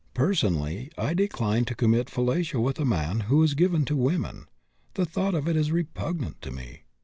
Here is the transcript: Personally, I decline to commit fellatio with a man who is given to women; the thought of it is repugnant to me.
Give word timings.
Personally, 0.15 0.91
I 0.97 1.13
decline 1.13 1.65
to 1.65 1.75
commit 1.75 2.07
fellatio 2.09 2.59
with 2.59 2.79
a 2.79 2.85
man 2.85 3.19
who 3.29 3.43
is 3.43 3.53
given 3.53 3.85
to 3.85 3.95
women; 3.95 4.47
the 4.95 5.05
thought 5.05 5.35
of 5.35 5.47
it 5.47 5.55
is 5.55 5.71
repugnant 5.71 6.41
to 6.41 6.49
me. 6.49 6.85